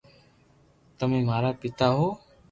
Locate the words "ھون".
1.97-2.11